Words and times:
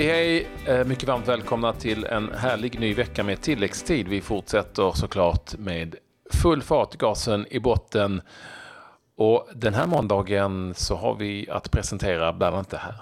Hej 0.00 0.08
hej! 0.08 0.46
Eh, 0.66 0.86
mycket 0.86 1.08
varmt 1.08 1.28
välkomna 1.28 1.72
till 1.72 2.04
en 2.04 2.34
härlig 2.34 2.80
ny 2.80 2.94
vecka 2.94 3.24
med 3.24 3.40
tilläggstid. 3.40 4.08
Vi 4.08 4.20
fortsätter 4.20 4.92
såklart 4.94 5.54
med 5.58 5.96
full 6.42 6.62
fart, 6.62 6.96
gasen 6.96 7.46
i 7.50 7.58
botten. 7.58 8.22
Och 9.16 9.48
den 9.54 9.74
här 9.74 9.86
måndagen 9.86 10.74
så 10.76 10.96
har 10.96 11.14
vi 11.14 11.50
att 11.50 11.70
presentera 11.70 12.32
bland 12.32 12.54
annat 12.54 12.70
det 12.70 12.76
här. 12.76 12.94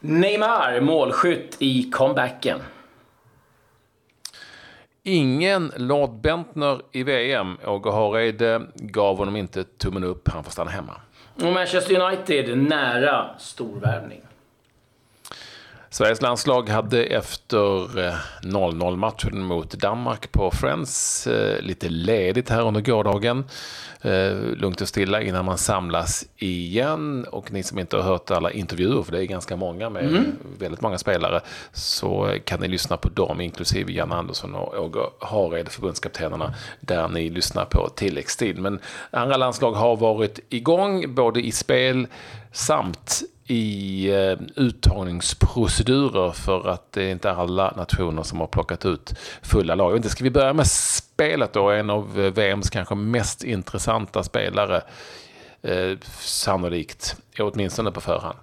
Neymar, 0.00 0.80
målskytt 0.80 1.56
i 1.58 1.90
comebacken. 1.90 2.58
Ingen 5.02 5.72
Lord 5.76 6.20
Bentner 6.20 6.80
i 6.92 7.02
VM. 7.02 7.58
Åge 7.66 7.90
Hareide 7.90 8.62
gav 8.74 9.16
honom 9.16 9.36
inte 9.36 9.64
tummen 9.64 10.04
upp. 10.04 10.28
Han 10.28 10.44
får 10.44 10.50
stanna 10.50 10.70
hemma. 10.70 11.00
Och 11.34 11.52
Manchester 11.52 12.00
United 12.00 12.58
nära 12.58 13.38
storvärvning. 13.38 14.20
Sveriges 15.94 16.22
landslag 16.22 16.68
hade 16.68 17.04
efter 17.04 17.58
0-0 18.42 18.96
matchen 18.96 19.42
mot 19.42 19.70
Danmark 19.70 20.32
på 20.32 20.50
Friends 20.50 21.26
eh, 21.26 21.60
lite 21.60 21.88
ledigt 21.88 22.50
här 22.50 22.66
under 22.66 22.80
gårdagen. 22.80 23.44
Eh, 24.00 24.36
lugnt 24.36 24.80
och 24.80 24.88
stilla 24.88 25.22
innan 25.22 25.44
man 25.44 25.58
samlas 25.58 26.24
igen. 26.36 27.24
Och 27.24 27.52
ni 27.52 27.62
som 27.62 27.78
inte 27.78 27.96
har 27.96 28.02
hört 28.02 28.30
alla 28.30 28.50
intervjuer, 28.50 29.02
för 29.02 29.12
det 29.12 29.18
är 29.18 29.24
ganska 29.24 29.56
många 29.56 29.90
med 29.90 30.04
mm. 30.04 30.24
väldigt 30.58 30.80
många 30.80 30.98
spelare, 30.98 31.40
så 31.72 32.36
kan 32.44 32.60
ni 32.60 32.68
lyssna 32.68 32.96
på 32.96 33.08
dem, 33.08 33.40
inklusive 33.40 33.92
Jan 33.92 34.12
Andersson 34.12 34.54
och 34.54 34.84
Åge 34.84 35.00
Hareide, 35.20 35.70
förbundskaptenerna, 35.70 36.54
där 36.80 37.08
ni 37.08 37.30
lyssnar 37.30 37.64
på 37.64 37.88
tilläggstid. 37.88 38.58
Men 38.58 38.80
andra 39.10 39.36
landslag 39.36 39.72
har 39.72 39.96
varit 39.96 40.40
igång, 40.48 41.14
både 41.14 41.40
i 41.40 41.52
spel 41.52 42.06
samt 42.52 43.22
i 43.46 44.08
eh, 44.10 44.38
uttagningsprocedurer 44.56 46.30
för 46.30 46.68
att 46.68 46.92
det 46.92 47.02
är 47.02 47.10
inte 47.10 47.32
alla 47.32 47.72
nationer 47.76 48.22
som 48.22 48.40
har 48.40 48.46
plockat 48.46 48.84
ut 48.84 49.14
fulla 49.42 49.74
lag. 49.74 49.96
Inte 49.96 50.08
ska 50.08 50.24
vi 50.24 50.30
börja 50.30 50.52
med 50.52 50.66
spelet 50.66 51.52
då? 51.52 51.70
En 51.70 51.90
av 51.90 52.20
eh, 52.20 52.32
VMs 52.32 52.70
kanske 52.70 52.94
mest 52.94 53.44
intressanta 53.44 54.22
spelare 54.22 54.82
eh, 55.62 55.98
sannolikt, 56.20 57.16
åtminstone 57.38 57.90
på 57.90 58.00
förhand. 58.00 58.38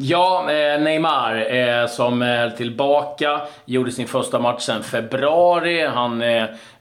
Ja, 0.00 0.50
eh, 0.50 0.80
Neymar 0.80 1.54
eh, 1.54 1.86
som 1.86 2.22
eh, 2.22 2.28
är 2.28 2.50
tillbaka. 2.50 3.40
Gjorde 3.64 3.92
sin 3.92 4.06
första 4.06 4.38
match 4.38 4.62
sen 4.62 4.82
februari. 4.82 5.86
Han 5.86 6.24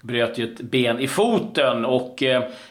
bröt 0.02 0.38
ju 0.38 0.54
ett 0.54 0.62
ben 0.62 1.00
i 1.00 1.08
foten 1.08 1.86
och 1.86 2.24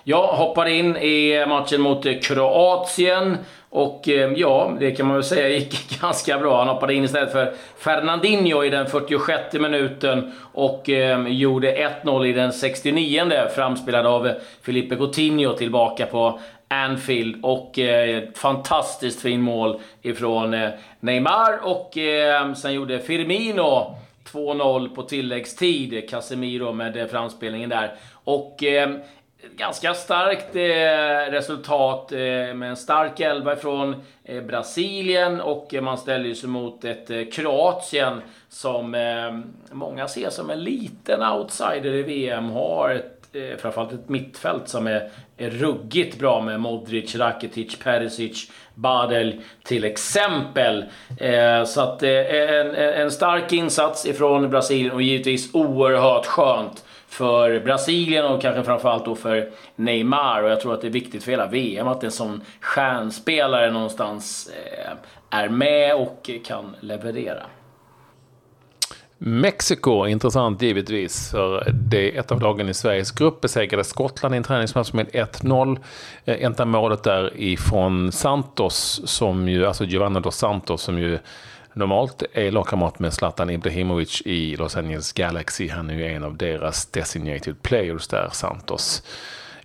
ja, 0.05 0.35
hoppade 0.37 0.73
in 0.73 0.97
i 0.97 1.45
matchen 1.49 1.81
mot 1.81 2.07
Kroatien. 2.23 3.37
Och 3.71 4.09
ja, 4.37 4.73
det 4.81 4.91
kan 4.91 5.07
man 5.07 5.17
väl 5.17 5.25
säga 5.25 5.49
gick 5.49 6.01
ganska 6.01 6.39
bra. 6.39 6.59
Han 6.59 6.69
hoppade 6.69 6.95
in 6.95 7.05
istället 7.05 7.33
för 7.33 7.55
Fernandinho 7.79 8.65
i 8.65 8.71
den 8.71 8.87
46 8.87 9.53
minuten 9.53 10.33
och 10.53 10.91
eh, 10.91 11.29
gjorde 11.29 11.91
1-0 12.03 12.27
i 12.27 12.33
den 12.33 12.53
69 12.53 13.33
framspelad 13.55 14.07
av 14.07 14.31
Felipe 14.63 14.97
Coutinho 14.97 15.53
tillbaka 15.53 16.07
på 16.07 16.41
Anfield. 16.69 17.45
Och 17.45 17.79
eh, 17.79 18.23
fantastiskt 18.35 19.21
fin 19.21 19.41
mål 19.41 19.81
ifrån 20.03 20.55
eh, 20.55 20.71
Neymar 21.01 21.59
och 21.63 21.99
eh, 21.99 22.55
sen 22.55 22.73
gjorde 22.73 22.99
Firmino 22.99 23.97
2-0 24.33 24.95
på 24.95 25.03
tilläggstid. 25.03 26.11
Casemiro 26.11 26.73
med 26.73 26.97
eh, 26.97 27.07
framspelningen 27.07 27.71
där. 27.71 27.95
Och 28.25 28.63
eh, 28.63 28.91
ganska 29.57 29.95
starkt 29.95 30.57
eh, 30.57 31.33
resultat 31.33 32.13
eh, 32.13 32.19
med 32.55 32.63
en 32.63 32.77
stark 32.77 33.21
elva 33.21 33.57
från 33.57 34.03
eh, 34.25 34.43
Brasilien 34.43 35.41
och 35.41 35.75
eh, 35.75 35.83
man 35.83 35.99
ställer 35.99 36.35
sig 36.35 36.49
mot 36.49 36.85
ett 36.85 37.33
Kroatien 37.33 38.23
som 38.49 38.97
många 39.71 40.09
ser 40.09 40.31
som 40.31 40.51
en 40.51 40.61
liten 40.61 41.23
outsider 41.23 41.95
i 41.95 42.03
VM. 42.03 42.51
Har 42.51 42.91
ett, 42.91 43.16
eh, 43.37 43.57
framförallt 43.57 43.93
ett 43.93 44.09
mittfält 44.09 44.69
som 44.69 44.87
är, 44.87 45.11
är 45.37 45.51
ruggigt 45.51 46.19
bra 46.19 46.41
med 46.41 46.61
Modric, 46.61 47.17
Rakitic, 47.17 47.79
Perisic, 47.79 48.51
Badel 48.75 49.41
till 49.65 49.85
exempel. 49.85 50.85
Eh, 51.21 51.65
så 51.65 51.81
att 51.81 52.03
eh, 52.03 52.11
en, 52.11 52.75
en 52.75 53.11
stark 53.11 53.53
insats 53.53 54.07
ifrån 54.07 54.51
Brasilien 54.51 54.93
och 54.93 55.03
givetvis 55.03 55.55
oerhört 55.55 56.27
skönt 56.27 56.85
för 57.09 57.61
Brasilien 57.61 58.25
och 58.25 58.43
kanske 58.43 58.63
framförallt 58.63 59.05
då 59.05 59.15
för 59.15 59.51
Neymar. 59.77 60.43
Och 60.43 60.51
jag 60.51 60.61
tror 60.61 60.75
att 60.75 60.81
det 60.81 60.87
är 60.87 60.91
viktigt 60.91 61.25
för 61.25 61.31
hela 61.31 61.47
VM 61.47 61.89
att 61.89 62.05
en 62.05 62.11
sån 62.11 62.41
stjärnspelare 62.61 63.71
någonstans 63.71 64.51
eh, 64.51 64.93
är 65.31 65.49
med 65.49 65.95
och 65.95 66.31
kan 66.45 66.77
leverera. 66.81 67.43
Mexiko, 69.19 70.07
intressant 70.07 70.63
givetvis, 70.63 71.31
för 71.31 71.71
det 71.73 72.17
är 72.17 72.21
ett 72.21 72.33
av 72.33 72.41
lagen 72.41 72.69
i 72.69 72.75
Sveriges 72.75 73.11
grupp. 73.11 73.41
Besegrade 73.41 73.85
Skottland 73.85 74.35
i 74.35 74.37
en 74.37 74.45
träningsmatch 74.45 74.93
med 74.93 75.09
1-0. 75.09 75.79
Eh, 76.25 76.45
enda 76.45 76.65
målet 76.65 77.03
där 77.03 77.33
ifrån 77.37 78.13
Santos, 78.13 79.01
som 79.05 79.49
ju, 79.49 79.67
alltså 79.67 79.85
Giovanni 79.85 80.21
dos 80.21 80.37
Santos, 80.37 80.83
som 80.83 80.99
ju 80.99 81.19
normalt 81.73 82.23
är 82.33 82.51
lagkamrat 82.51 82.99
med 82.99 83.13
Zlatan 83.13 83.51
Ibrahimovic 83.51 84.23
i 84.25 84.57
Los 84.57 84.77
Angeles 84.77 85.13
Galaxy. 85.13 85.69
Han 85.69 85.91
är 85.91 85.95
ju 85.95 86.07
en 86.07 86.25
av 86.25 86.37
deras 86.37 86.87
designated 86.87 87.63
players 87.63 88.09
där, 88.09 88.29
Santos. 88.33 89.03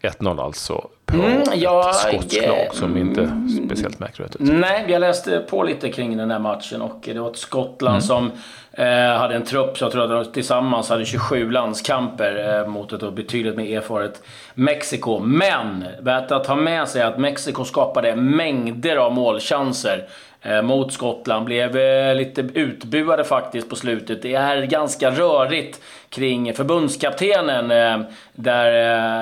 1-0 0.01 0.41
alltså 0.41 0.87
på 1.11 1.17
mm, 1.17 1.41
ett 1.41 1.95
skotskt 1.95 2.47
lag 2.47 2.67
som 2.71 2.97
inte 2.97 3.21
är 3.21 3.65
speciellt 3.65 3.99
märkligt 3.99 4.35
ut. 4.35 4.41
Nej, 4.41 4.85
jag 4.87 4.99
läste 4.99 5.39
på 5.39 5.63
lite 5.63 5.89
kring 5.89 6.17
den 6.17 6.31
här 6.31 6.39
matchen 6.39 6.81
och 6.81 6.99
det 7.03 7.19
var 7.19 7.29
ett 7.29 7.37
Skottland 7.37 7.93
mm. 7.93 8.01
som 8.01 8.31
eh, 8.71 9.19
hade 9.19 9.35
en 9.35 9.45
trupp, 9.45 9.77
så 9.77 9.85
jag 9.85 9.91
tror 9.91 10.03
att 10.19 10.25
de 10.25 10.31
tillsammans 10.31 10.89
hade 10.89 11.05
27 11.05 11.51
landskamper 11.51 12.59
eh, 12.59 12.67
mot 12.67 12.93
ett 12.93 13.13
betydligt 13.13 13.55
mer 13.55 13.77
erfaret 13.77 14.23
Mexiko. 14.53 15.19
Men, 15.19 15.85
värt 16.01 16.31
att 16.31 16.47
ha 16.47 16.55
med 16.55 16.87
sig 16.87 17.01
att 17.01 17.19
Mexiko 17.19 17.65
skapade 17.65 18.15
mängder 18.15 18.95
av 18.95 19.13
målchanser 19.13 19.97
eh, 19.97 20.05
Eh, 20.43 20.61
mot 20.61 20.93
Skottland. 20.93 21.45
Blev 21.45 21.77
eh, 21.77 22.15
lite 22.15 22.41
utbuade 22.41 23.23
faktiskt 23.23 23.69
på 23.69 23.75
slutet. 23.75 24.21
Det 24.21 24.33
är 24.33 24.65
ganska 24.65 25.11
rörigt 25.11 25.81
kring 26.09 26.53
förbundskaptenen. 26.53 27.71
Eh, 27.71 28.07
där 28.33 28.71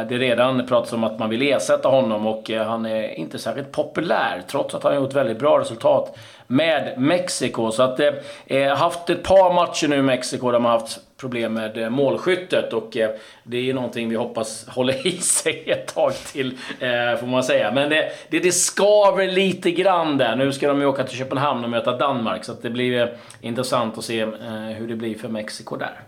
det 0.05 0.17
redan 0.17 0.67
pratas 0.67 0.93
om 0.93 1.03
att 1.03 1.19
man 1.19 1.29
vill 1.29 1.41
ersätta 1.41 1.89
honom 1.89 2.27
och 2.27 2.49
han 2.49 2.85
är 2.85 3.19
inte 3.19 3.39
särskilt 3.39 3.71
populär. 3.71 4.41
Trots 4.47 4.75
att 4.75 4.83
han 4.83 4.93
har 4.93 5.01
gjort 5.01 5.13
väldigt 5.13 5.39
bra 5.39 5.59
resultat 5.59 6.17
med 6.47 6.93
Mexiko. 6.97 7.71
Så 7.71 7.83
att 7.83 7.99
eh, 8.47 8.75
haft 8.75 9.09
ett 9.09 9.23
par 9.23 9.53
matcher 9.53 9.87
nu 9.87 9.95
i 9.95 10.01
Mexiko 10.01 10.51
där 10.51 10.59
man 10.59 10.71
haft 10.71 10.99
problem 11.19 11.53
med 11.53 11.77
eh, 11.77 11.89
målskyttet 11.89 12.73
och 12.73 12.97
eh, 12.97 13.09
det 13.43 13.57
är 13.57 13.61
ju 13.61 13.73
någonting 13.73 14.09
vi 14.09 14.15
hoppas 14.15 14.67
håller 14.67 15.07
i 15.07 15.11
sig 15.11 15.63
ett 15.67 15.93
tag 15.95 16.13
till, 16.13 16.57
eh, 16.79 17.19
får 17.19 17.27
man 17.27 17.43
säga. 17.43 17.71
Men 17.71 17.89
det, 17.89 18.11
det, 18.29 18.39
det 18.39 18.51
skaver 18.51 19.27
lite 19.27 19.71
grann 19.71 20.17
där. 20.17 20.35
Nu 20.35 20.51
ska 20.51 20.67
de 20.67 20.79
ju 20.79 20.85
åka 20.85 21.03
till 21.03 21.17
Köpenhamn 21.17 21.63
och 21.63 21.69
möta 21.69 21.97
Danmark, 21.97 22.45
så 22.45 22.53
det 22.61 22.69
blir 22.69 23.13
intressant 23.41 23.97
att 23.97 24.03
se 24.03 24.25
hur 24.75 24.87
det 24.87 24.95
blir 24.95 25.15
för 25.15 25.27
Mexiko 25.27 25.77
där. 25.77 25.99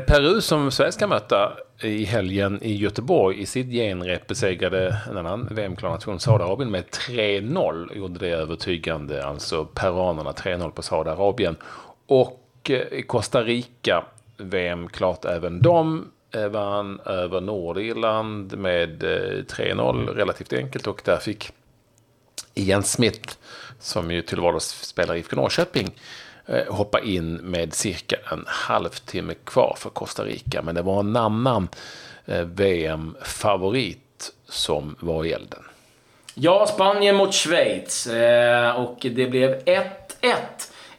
Peru 0.00 0.40
som 0.40 0.70
Sverige 0.70 0.92
ska 0.92 1.06
möta 1.06 1.52
i 1.82 2.04
helgen 2.04 2.58
i 2.62 2.74
Göteborg 2.74 3.40
i 3.40 3.46
sitt 3.46 3.66
genrep 3.66 4.26
besegrade 4.26 4.96
en 5.10 5.16
annan 5.16 5.48
VM-klar 5.50 5.90
nation, 5.90 6.20
Saudiarabien, 6.20 6.70
med 6.70 6.84
3-0. 6.84 7.96
Gjorde 7.96 8.18
det 8.18 8.30
övertygande, 8.30 9.26
alltså 9.26 9.64
peruanerna 9.64 10.32
3-0 10.32 10.70
på 10.70 10.82
Saudiarabien. 10.82 11.56
Och 12.06 12.43
eh, 12.70 13.02
Costa 13.02 13.42
Rica, 13.42 14.04
VM 14.36 14.88
klart 14.88 15.24
även 15.24 15.62
de, 15.62 16.10
eh, 16.34 16.46
vann 16.46 17.00
över 17.00 17.40
Nordirland 17.40 18.58
med 18.58 19.02
3-0 19.48 20.06
relativt 20.06 20.52
enkelt 20.52 20.86
och 20.86 21.02
där 21.04 21.18
fick 21.18 21.52
Ian 22.54 22.82
Smith, 22.82 23.34
som 23.78 24.10
ju 24.10 24.22
till 24.22 24.40
vardags 24.40 24.86
spelar 24.86 25.14
i 25.14 25.18
IFK 25.18 25.36
Norrköping, 25.36 25.92
Eh, 26.46 26.74
hoppa 26.74 27.00
in 27.00 27.34
med 27.34 27.74
cirka 27.74 28.16
en 28.32 28.44
halvtimme 28.46 29.34
kvar 29.44 29.76
för 29.78 29.90
Costa 29.90 30.24
Rica. 30.24 30.62
Men 30.62 30.74
det 30.74 30.82
var 30.82 31.00
en 31.00 31.16
annan 31.16 31.68
eh, 32.26 32.40
VM-favorit 32.40 34.32
som 34.48 34.96
var 35.00 35.24
i 35.24 35.32
elden. 35.32 35.62
Ja, 36.34 36.66
Spanien 36.66 37.16
mot 37.16 37.34
Schweiz. 37.34 38.06
Eh, 38.06 38.80
och 38.80 38.98
det 39.00 39.26
blev 39.26 39.62
1-1 39.64 39.82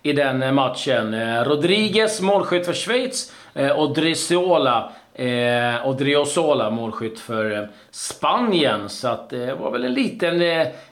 i 0.06 0.13
den 0.13 0.56
matchen. 0.56 1.16
Rodriguez 1.46 2.22
målskytt 2.22 2.66
för 2.66 2.74
Schweiz 2.74 3.31
och 3.75 3.94
Drizola 3.94 4.92
Eh, 5.18 5.88
och 5.88 5.96
Driosola 5.96 6.69
målskytt 6.69 7.19
för 7.19 7.69
Spanien. 7.92 8.90
Så 8.90 9.07
att 9.07 9.30
det 9.30 9.54
var 9.54 9.72
väl 9.72 9.86
en 9.86 9.94
liten 9.94 10.42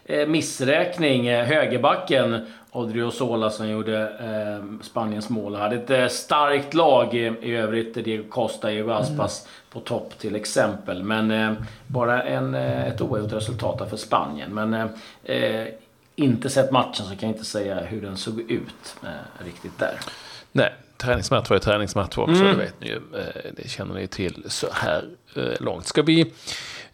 eh, 0.06 0.28
missräkning. 0.28 1.32
Högerbacken 1.32 2.46
Odriozola 2.72 3.50
som 3.50 3.70
gjorde 3.70 4.02
eh, 4.02 4.82
Spaniens 4.82 5.30
mål. 5.30 5.56
Hade 5.56 5.76
ett 5.76 5.90
eh, 5.90 6.08
starkt 6.08 6.74
lag 6.74 7.14
i, 7.14 7.34
i 7.42 7.56
övrigt. 7.56 7.94
Diego 7.94 8.24
Costa, 8.30 8.68
Diego 8.68 8.92
Aspas 8.92 9.46
mm. 9.46 9.52
på 9.70 9.80
topp 9.80 10.14
till 10.18 10.36
exempel. 10.36 11.04
Men 11.04 11.32
eh, 11.32 11.54
bara 11.88 12.24
en, 12.24 12.56
eh, 12.56 12.88
ett 12.88 13.02
oavgjort 13.02 13.34
resultat 13.34 13.90
för 13.90 13.98
Spanien. 13.98 14.54
Men 14.54 14.74
eh, 15.24 15.66
inte 16.16 16.50
sett 16.50 16.72
matchen 16.72 17.06
så 17.06 17.16
kan 17.16 17.30
jag 17.30 17.36
inte 17.36 17.46
säga 17.46 17.80
hur 17.80 18.02
den 18.02 18.18
såg 18.18 18.40
ut 18.40 18.96
eh, 19.04 19.46
riktigt 19.46 19.80
där. 19.80 20.00
Nej, 20.52 20.74
träningsmatcher 20.98 21.56
är 21.56 21.60
träningsmatcher 21.60 22.20
också, 22.20 22.42
mm. 22.42 22.58
det 22.58 22.64
vet 22.64 22.82
ni 22.82 22.88
ju. 22.88 22.96
Eh, 22.96 23.52
det 23.56 23.70
känner 23.70 23.96
ni 23.96 24.08
till 24.08 24.44
så 24.48 24.68
här 24.72 25.04
eh, 25.36 25.62
långt. 25.62 25.88
Ska 25.88 26.02
vi 26.02 26.34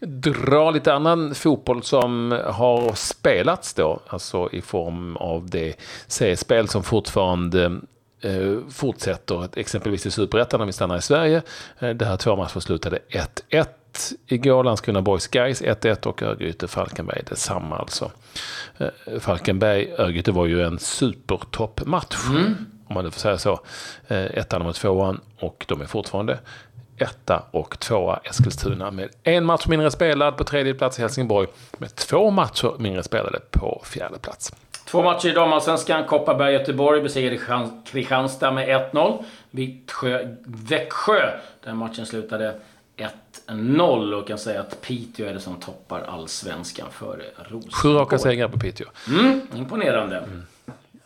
dra 0.00 0.70
lite 0.70 0.94
annan 0.94 1.34
fotboll 1.34 1.82
som 1.82 2.40
har 2.46 2.94
spelats 2.94 3.74
då, 3.74 4.00
alltså 4.06 4.48
i 4.52 4.62
form 4.62 5.16
av 5.16 5.50
det 5.50 5.74
seriespel 6.06 6.68
som 6.68 6.82
fortfarande 6.82 7.80
fortsätter, 8.70 9.48
exempelvis 9.56 10.06
i 10.06 10.10
Superettan 10.10 10.60
när 10.60 10.66
vi 10.66 10.72
stannar 10.72 10.96
i 10.96 11.02
Sverige. 11.02 11.42
Eh, 11.78 11.90
det 11.90 12.04
här 12.04 12.16
två 12.16 12.36
matcher 12.36 12.60
slutade 12.60 12.98
1-1 13.08 13.66
igår. 14.26 14.64
Landskrona 14.64 15.02
Boys 15.02 15.26
Guys 15.26 15.62
1-1 15.62 16.06
och 16.06 16.22
Örgryte 16.22 16.68
Falkenberg 16.68 17.22
detsamma 17.28 17.78
alltså. 17.78 18.10
Eh, 18.78 19.18
Falkenberg 19.20 19.92
Örgryte 19.98 20.32
var 20.32 20.46
ju 20.46 20.62
en 20.62 20.78
supertoppmatch. 20.78 22.28
Mm. 22.28 22.54
Om 22.86 22.94
man 22.94 23.04
nu 23.04 23.10
får 23.10 23.20
säga 23.20 23.38
så. 23.38 23.60
Eh, 24.08 24.24
ettan 24.24 24.62
mot 24.62 24.76
tvåan 24.76 25.20
och 25.40 25.64
de 25.68 25.80
är 25.80 25.86
fortfarande 25.86 26.38
etta 26.96 27.42
och 27.50 27.78
tvåa 27.78 28.20
Eskilstuna 28.24 28.90
med 28.90 29.08
en 29.22 29.44
match 29.44 29.66
mindre 29.66 29.90
spelad 29.90 30.36
på 30.36 30.44
tredje 30.44 30.74
plats 30.74 30.98
i 30.98 31.02
Helsingborg 31.02 31.48
med 31.78 31.94
två 31.94 32.30
matcher 32.30 32.72
mindre 32.78 33.02
spelade 33.02 33.40
på 33.50 33.82
fjärde 33.84 34.18
plats. 34.18 34.52
Två 34.84 35.02
matcher 35.02 35.28
i 35.28 35.32
damallsvenskan. 35.32 36.04
Kopparberg-Göteborg 36.04 37.02
besegrade 37.02 37.68
Kristianstad 37.84 38.50
med 38.50 38.68
1-0. 38.92 39.24
Vittsjö-Växjö. 39.50 41.30
Den 41.64 41.76
matchen 41.76 42.06
slutade 42.06 42.54
1-0 43.46 44.12
och 44.12 44.28
kan 44.28 44.38
säga 44.38 44.60
att 44.60 44.80
Piteå 44.80 45.26
är 45.26 45.34
det 45.34 45.40
som 45.40 45.56
toppar 45.60 46.00
allsvenskan 46.00 46.86
före 46.90 47.22
Rosengård. 47.36 47.72
Sju 47.72 47.88
raka 47.88 48.18
segrar 48.18 48.48
på 48.48 48.58
Piteå. 48.58 48.86
Mm, 49.08 49.40
imponerande. 49.56 50.16
Mm 50.16 50.42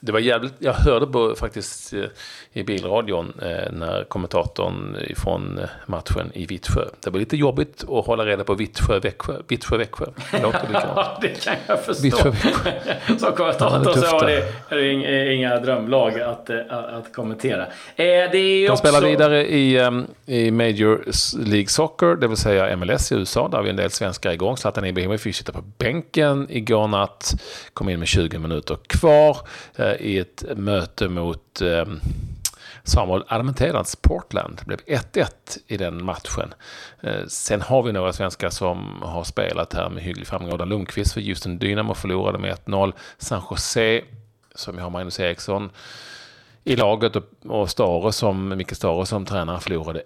det 0.04 0.12
var 0.12 0.20
jävligt, 0.20 0.54
jag 0.58 0.72
hörde 0.72 1.06
på, 1.06 1.34
faktiskt 1.34 1.92
eh, 1.92 2.04
i 2.52 2.62
bilradion 2.62 3.32
eh, 3.42 3.72
när 3.72 4.04
kommentatorn 4.04 4.96
från 5.16 5.58
eh, 5.58 5.68
matchen 5.86 6.30
i 6.34 6.46
Vittsjö. 6.46 6.84
Det 7.04 7.10
var 7.10 7.18
lite 7.18 7.36
jobbigt 7.36 7.84
att 7.90 8.06
hålla 8.06 8.26
reda 8.26 8.44
på 8.44 8.54
Vittsjö, 8.54 8.98
Växjö. 8.98 9.32
Vittsjö, 9.48 9.76
Växjö. 9.76 10.06
Ja, 10.42 11.18
det 11.20 11.44
kan 11.44 11.56
jag 11.66 11.84
förstå. 11.84 12.02
Vittsjö, 12.02 12.32
Som 13.18 13.32
kommentator 13.32 13.92
ja, 13.96 14.02
så 14.02 14.16
var 14.16 14.26
det, 14.26 14.38
är 14.68 14.76
det 14.76 15.34
inga 15.34 15.58
drömlag 15.58 16.20
att, 16.20 16.50
att, 16.70 17.12
kommentera. 17.14 17.66
De 17.96 18.68
också... 18.70 18.76
spelar 18.76 19.00
vidare 19.00 19.46
i, 19.46 19.90
i 20.26 20.50
Major 20.50 21.04
League 21.44 21.68
Soccer, 21.68 22.16
det 22.16 22.28
vill 22.28 22.36
säga 22.36 22.76
MLS 22.76 23.12
i 23.12 23.14
USA, 23.14 23.48
där 23.48 23.62
vi 23.62 23.70
en 23.70 23.76
del 23.76 23.90
svenskar 23.90 24.32
igång. 24.32 24.56
Zlatan 24.56 24.84
Ibrahimovic 24.84 25.36
sitter 25.36 25.52
på 25.52 25.62
bänken 25.78 26.46
igår 26.50 26.88
natt, 26.88 27.34
kom 27.72 27.88
in 27.88 27.98
med 27.98 28.08
20 28.08 28.38
minuter 28.38 28.76
kvar 28.86 29.36
i 30.00 30.18
ett 30.18 30.44
möte 30.56 31.08
mot 31.08 31.60
eh, 31.60 31.84
Samuel 32.84 33.24
Armenterans 33.28 33.96
Portland. 33.96 34.56
Det 34.58 34.64
blev 34.66 34.78
1-1 34.78 35.26
i 35.66 35.76
den 35.76 36.04
matchen. 36.04 36.54
Eh, 37.00 37.26
sen 37.28 37.60
har 37.60 37.82
vi 37.82 37.92
några 37.92 38.12
svenskar 38.12 38.50
som 38.50 39.02
har 39.02 39.24
spelat 39.24 39.74
här 39.74 39.88
med 39.88 40.02
hygglig 40.02 40.26
framgång. 40.26 40.52
Adam 40.52 40.68
Lundqvist 40.68 41.12
för 41.12 41.20
Houston 41.20 41.58
Dynamo 41.58 41.94
förlorade 41.94 42.38
med 42.38 42.58
1-0. 42.64 42.92
San 43.18 43.42
Jose, 43.50 44.02
som 44.54 44.78
har 44.78 44.90
Magnus 44.90 45.20
Eriksson 45.20 45.70
i 46.64 46.76
laget 46.76 47.16
och 47.44 47.70
Stare 47.70 48.12
som, 48.12 48.48
Micke 48.48 48.74
Stare 48.74 49.06
som 49.06 49.24
tränare 49.24 49.60
förlorade 49.60 50.02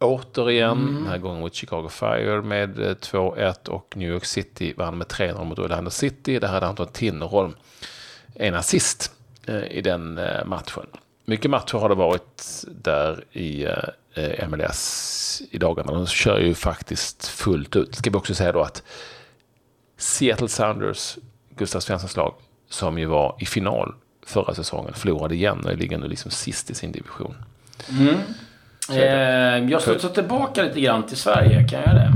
återigen. 0.00 0.78
Mm. 0.78 0.94
Den 0.94 1.06
här 1.06 1.18
gången 1.18 1.40
mot 1.40 1.54
Chicago 1.54 1.88
Fire 1.88 2.42
med 2.42 2.78
2-1 2.78 3.68
och 3.68 3.96
New 3.96 4.10
York 4.10 4.24
City 4.24 4.74
vann 4.76 4.98
med 4.98 5.06
3-0 5.06 5.44
mot 5.44 5.58
Orlando 5.58 5.90
City. 5.90 6.38
Det 6.38 6.48
hade 6.48 6.66
Anton 6.66 6.86
Tinnerholm 6.86 7.54
en 8.34 8.54
assist 8.54 9.12
eh, 9.46 9.64
i 9.64 9.80
den 9.80 10.18
eh, 10.18 10.44
matchen. 10.44 10.86
Mycket 11.24 11.50
matcher 11.50 11.78
har 11.78 11.88
det 11.88 11.94
varit 11.94 12.64
där 12.68 13.24
i 13.32 13.66
eh, 14.14 14.48
MLS 14.48 15.42
i 15.50 15.58
dagarna. 15.58 15.92
De 15.92 16.06
kör 16.06 16.38
ju 16.38 16.54
faktiskt 16.54 17.26
fullt 17.26 17.76
ut. 17.76 17.94
Ska 17.94 18.10
vi 18.10 18.16
också 18.16 18.34
säga 18.34 18.52
då 18.52 18.60
att 18.60 18.82
Seattle 19.96 20.48
Sounders, 20.48 21.18
Gustav 21.56 21.80
Svenssons 21.80 22.16
lag, 22.16 22.34
som 22.68 22.98
ju 22.98 23.06
var 23.06 23.36
i 23.40 23.46
final 23.46 23.94
förra 24.26 24.54
säsongen, 24.54 24.94
förlorade 24.94 25.34
igen 25.34 25.64
och 25.64 25.76
ligger 25.76 25.98
nu 25.98 26.08
liksom 26.08 26.30
sist 26.30 26.70
i 26.70 26.74
sin 26.74 26.92
division. 26.92 27.34
Mm. 27.90 28.16
Eh, 28.90 29.70
jag 29.70 29.82
studsar 29.82 30.08
tillbaka 30.08 30.62
lite 30.62 30.80
grann 30.80 31.06
till 31.06 31.16
Sverige, 31.16 31.68
kan 31.68 31.80
jag 31.80 31.88
göra 31.88 31.98
det? 31.98 32.12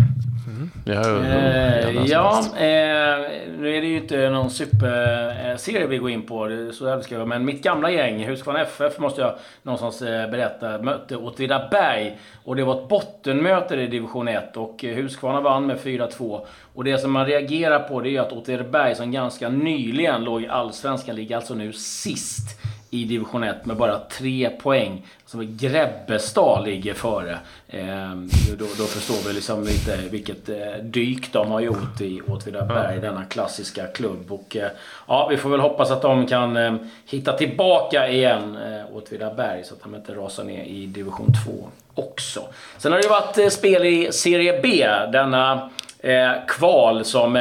Ja, 0.85 1.25
eh, 1.25 2.05
ja 2.07 2.39
eh, 2.57 3.29
nu 3.59 3.77
är 3.77 3.81
det 3.81 3.87
ju 3.87 3.97
inte 3.97 4.31
någon 4.31 4.51
superserie 4.51 5.87
vi 5.87 5.99
går 5.99 6.11
in 6.11 6.23
på, 6.23 6.49
så 6.73 6.87
jag 6.87 7.05
ska 7.05 7.25
men 7.25 7.45
mitt 7.45 7.63
gamla 7.63 7.91
gäng, 7.91 8.25
Husqvarna 8.25 8.63
FF, 8.63 8.99
måste 8.99 9.21
jag 9.21 9.35
någonstans 9.63 10.03
eh, 10.03 10.31
berätta, 10.31 10.79
mötte 10.83 11.17
Åtvidaberg. 11.17 12.19
Och 12.45 12.57
det 12.57 12.65
var 12.65 12.83
ett 12.83 12.89
bottenmöte 12.89 13.75
i 13.75 13.87
division 13.87 14.29
1 14.29 14.57
och 14.57 14.83
Husqvarna 14.83 15.41
vann 15.41 15.67
med 15.67 15.79
4-2. 15.79 16.41
Och 16.75 16.85
det 16.85 16.99
som 16.99 17.13
man 17.13 17.27
reagerar 17.27 17.79
på 17.79 18.01
det 18.01 18.17
är 18.17 18.21
att 18.21 18.33
Åtvidaberg, 18.33 18.95
som 18.95 19.13
ganska 19.13 19.49
nyligen 19.49 20.25
låg 20.25 20.43
i 20.43 20.49
Allsvenskan, 20.49 21.17
ligger 21.17 21.37
alltså 21.37 21.55
nu 21.55 21.73
sist 21.73 22.61
i 22.91 23.05
division 23.05 23.45
1 23.45 23.67
med 23.67 23.77
bara 23.77 23.99
tre 23.99 24.51
poäng. 24.51 25.07
Som 25.27 25.57
Grebbestad 25.57 26.65
ligger 26.65 26.95
före. 26.95 27.39
Eh, 27.69 28.13
då, 28.59 28.65
då, 28.79 28.85
förstår 28.85 29.29
vi 29.29 29.35
liksom 29.35 29.65
lite 29.65 29.97
vilket 30.11 30.49
eh, 30.49 30.83
dyk 30.83 31.33
de 31.33 31.51
har 31.51 31.61
gjort 31.61 32.01
i 32.01 32.21
Åtvidaberg, 32.21 32.97
mm. 32.97 33.01
denna 33.01 33.25
klassiska 33.25 33.87
klubb. 33.87 34.33
Och, 34.33 34.57
eh, 34.57 34.71
ja, 35.07 35.29
vi 35.31 35.37
får 35.37 35.51
väl 35.51 35.61
hoppas 35.61 35.91
att 35.91 36.03
de 36.03 36.27
kan 36.27 36.57
eh, 36.57 36.75
hitta 37.07 37.33
tillbaka 37.33 38.09
igen, 38.09 38.57
eh, 38.57 38.97
Åtvidaberg, 38.97 39.65
så 39.65 39.75
att 39.75 39.83
de 39.83 39.95
inte 39.95 40.15
rasar 40.15 40.45
ner 40.45 40.65
i 40.65 40.87
division 40.87 41.33
2 41.47 41.69
också. 41.95 42.41
Sen 42.79 42.93
har 42.93 43.03
det 43.03 43.09
varit 43.09 43.39
eh, 43.39 43.49
spel 43.49 43.85
i 43.85 44.13
Serie 44.13 44.61
B, 44.63 44.89
denna 45.13 45.71
eh, 45.99 46.33
kval 46.49 47.05
som 47.05 47.37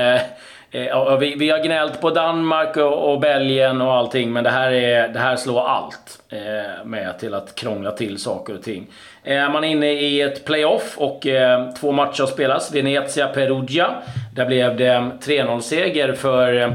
eh, 0.71 1.17
vi, 1.17 1.35
vi 1.35 1.49
har 1.49 1.59
gnällt 1.59 2.01
på 2.01 2.09
Danmark 2.09 2.77
och, 2.77 3.11
och, 3.13 3.19
Belgien 3.19 3.81
och 3.81 3.93
allting, 3.93 4.33
men 4.33 4.43
det 4.43 4.49
här, 4.49 4.71
är, 4.71 5.07
det 5.07 5.19
här 5.19 5.35
slår 5.35 5.67
allt 5.67 6.21
eh, 6.29 6.85
med 6.85 7.19
till 7.19 7.33
att 7.33 7.55
krångla 7.55 7.91
till 7.91 8.17
saker 8.17 8.55
och 8.55 8.63
ting. 8.63 8.87
Eh, 9.23 9.51
man 9.51 9.63
är 9.63 9.67
inne 9.67 9.91
i 9.91 10.21
ett 10.21 10.45
playoff 10.45 10.93
och 10.97 11.27
eh, 11.27 11.73
två 11.73 11.91
matcher 11.91 12.25
spelas. 12.25 12.75
Venezia-Perugia. 12.75 13.95
Där 14.35 14.45
blev 14.45 14.77
det 14.77 15.11
3-0-seger 15.21 16.13
för 16.13 16.61
eh, 16.61 16.71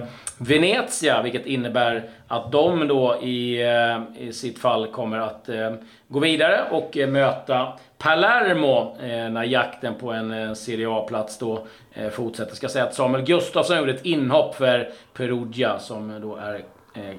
Venezia, 0.46 1.22
vilket 1.22 1.46
innebär 1.46 2.02
att 2.28 2.52
de 2.52 2.88
då 2.88 3.16
i, 3.22 3.62
eh, 3.62 4.22
i 4.28 4.32
sitt 4.32 4.58
fall 4.58 4.86
kommer 4.86 5.18
att 5.18 5.48
eh, 5.48 5.72
gå 6.08 6.18
vidare 6.18 6.60
och 6.70 6.96
eh, 6.96 7.08
möta 7.08 7.72
Palermo 7.98 8.96
eh, 9.02 9.30
när 9.30 9.44
jakten 9.44 9.94
på 9.94 10.12
en 10.12 10.56
Serie 10.56 10.90
A-plats 10.90 11.38
då 11.38 11.66
fortsätter. 12.12 12.54
Ska 12.54 12.68
säga 12.68 12.84
att 12.84 12.94
Samuel 12.94 13.24
Gustafsson 13.24 13.78
gjorde 13.78 13.92
ett 13.92 14.04
inhopp 14.04 14.54
för 14.54 14.90
Perugia 15.14 15.78
som 15.78 16.20
då 16.20 16.36
är 16.36 16.60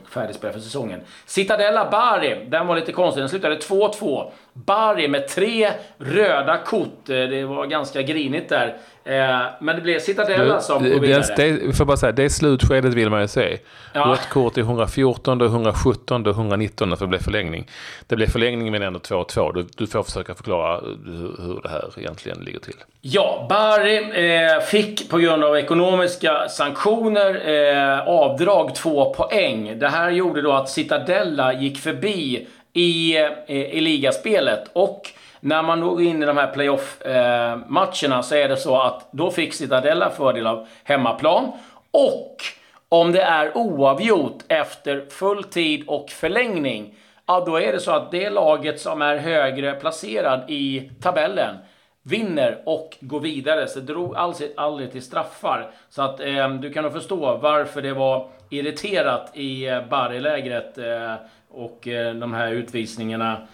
färdigspelad 0.10 0.54
för 0.54 0.62
säsongen. 0.62 1.02
Citadella 1.26 1.92
Bari, 1.92 2.46
den 2.48 2.68
var 2.68 2.76
lite 2.76 2.92
konstig. 2.92 3.22
Den 3.22 3.30
slutade 3.30 3.56
2-2. 3.56 4.32
Bari 4.54 5.08
med 5.08 5.28
tre 5.28 5.72
röda 5.98 6.58
kort. 6.58 7.06
Det 7.06 7.44
var 7.44 7.66
ganska 7.66 8.02
grinigt 8.02 8.50
där. 8.50 8.78
Eh, 9.06 9.42
men 9.60 9.76
det 9.76 9.82
blev 9.82 10.00
Citadella 10.00 10.60
som 10.60 10.84
går 10.84 11.00
vidare. 11.00 11.24
Det, 11.36 11.74
får 11.78 11.86
bara 11.86 11.98
säga, 11.98 12.12
det 12.12 12.30
slutskedet 12.30 12.94
vill 12.94 13.10
man 13.10 13.22
ju 13.22 13.28
se. 13.28 13.58
Ja. 13.94 14.02
Rött 14.02 14.30
kort 14.30 14.58
i 14.58 14.62
114, 14.62 15.42
117 15.42 16.28
och 16.28 16.32
119 16.32 16.98
för 16.98 17.06
det 17.06 17.10
blev 17.10 17.20
förlängning. 17.20 17.68
Det 18.08 18.16
blev 18.16 18.28
förlängning 18.28 18.72
men 18.72 18.82
ändå 18.82 19.00
2-2. 19.00 19.54
Du, 19.54 19.68
du 19.78 19.88
får 19.88 20.04
försöka 20.04 20.36
förklara 20.36 20.82
hur, 21.06 21.60
det 21.64 21.70
här 21.70 21.84
egentligen 21.98 22.38
ligger 22.40 22.60
till. 22.60 22.76
Ja, 23.02 23.48
Bari 23.50 23.98
eh, 23.98 24.60
fick 24.62 25.10
på 25.10 25.18
grund 25.18 25.44
av 25.44 25.58
ekonomiska 25.58 26.50
sanktioner 26.50 27.50
eh, 27.50 28.08
avdrag 28.08 28.76
två 28.76 29.14
poäng. 29.14 29.80
Det 29.80 29.90
här 29.90 30.12
gjorde 30.12 30.42
då 30.42 30.52
att 30.52 30.70
Citadella 30.70 31.54
gick 31.54 31.78
förbi 31.78 32.48
i, 32.74 33.18
eh, 33.18 33.56
i 33.56 33.82
ligaspelet. 33.82 34.64
Och 34.74 35.12
när 35.44 35.64
man 35.64 35.80
då 35.80 35.90
går 35.90 36.02
in 36.02 36.24
i 36.24 36.26
de 36.26 36.38
här 36.38 36.52
playoff-matcherna 36.54 38.16
eh, 38.16 38.22
så 38.22 38.36
är 38.36 38.50
det 38.50 38.58
så 38.58 38.82
att 38.82 39.08
då 39.12 39.32
fick 39.32 39.54
Citadella 39.54 40.10
fördel 40.10 40.48
av 40.48 40.68
hemmaplan. 40.84 41.52
Och 41.92 42.36
om 42.90 43.12
det 43.12 43.22
är 43.22 43.58
oavgjort 43.58 44.44
efter 44.48 45.06
full 45.10 45.44
tid 45.44 45.84
och 45.88 46.10
förlängning, 46.10 46.96
ja 47.26 47.44
då 47.46 47.58
är 47.58 47.72
det 47.72 47.80
så 47.80 47.92
att 47.92 48.12
det 48.12 48.30
laget 48.30 48.80
som 48.80 49.02
är 49.02 49.18
högre 49.18 49.74
placerad 49.74 50.42
i 50.48 50.92
tabellen 51.02 51.56
vinner 52.04 52.62
och 52.66 52.98
går 53.00 53.20
vidare. 53.20 53.68
Så 53.68 53.80
det 53.80 53.86
drog 53.86 54.16
aldrig 54.56 54.92
till 54.92 55.02
straffar. 55.02 55.72
Så 55.90 56.02
att 56.02 56.20
eh, 56.20 56.50
du 56.50 56.74
kan 56.74 56.84
nog 56.84 56.94
förstå 56.94 57.38
varför 57.38 57.82
det 57.82 57.94
var 57.94 58.28
irriterat 58.50 59.32
i 59.34 59.68
eh, 59.68 59.88
Barilägret 59.90 60.78
eh, 60.78 61.14
och 61.50 61.88
eh, 61.88 62.14
de 62.14 62.34
här 62.34 62.52
utvisningarna 62.52 63.48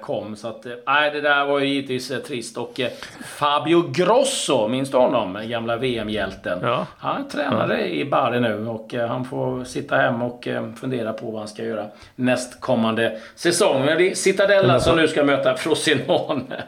kom. 0.00 0.36
Så 0.36 0.48
att, 0.48 0.66
nej, 0.86 1.10
det 1.10 1.20
där 1.20 1.46
var 1.46 1.58
ju 1.58 1.66
givetvis 1.66 2.12
trist. 2.26 2.58
Och 2.58 2.80
Fabio 3.24 3.82
Grosso, 3.92 4.68
minns 4.68 4.90
du 4.90 4.96
honom? 4.96 5.38
Gamla 5.46 5.76
VM-hjälten. 5.76 6.58
Ja. 6.62 6.86
Han 6.98 7.28
tränare 7.28 7.80
ja. 7.80 7.86
i 7.86 8.04
Bari 8.04 8.40
nu 8.40 8.68
och 8.68 8.94
han 8.94 9.24
får 9.24 9.64
sitta 9.64 9.96
hem 9.96 10.22
och 10.22 10.48
fundera 10.80 11.12
på 11.12 11.30
vad 11.30 11.38
han 11.38 11.48
ska 11.48 11.64
göra 11.64 11.86
nästkommande 12.16 13.18
säsong. 13.34 13.84
Men 13.84 13.98
det 13.98 14.10
är 14.10 14.14
Citadella 14.14 14.80
som 14.80 14.96
nu 14.96 15.08
ska 15.08 15.24
möta 15.24 15.56
Frosinone. 15.56 16.64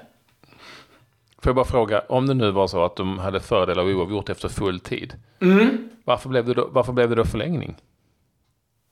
Får 1.43 1.51
jag 1.51 1.57
bara 1.57 1.65
fråga, 1.65 2.03
om 2.09 2.27
det 2.27 2.35
nu 2.35 2.51
var 2.51 2.67
så 2.67 2.85
att 2.85 2.97
de 2.97 3.19
hade 3.19 3.41
fördel 3.41 3.79
av 3.79 3.87
oavgjort 3.87 4.29
efter 4.29 4.49
full 4.49 4.81
tid. 4.81 5.15
Mm. 5.41 5.89
Varför, 6.05 6.29
blev 6.29 6.45
det 6.47 6.55
då, 6.55 6.69
varför 6.73 6.93
blev 6.93 7.09
det 7.09 7.15
då 7.15 7.25
förlängning? 7.25 7.77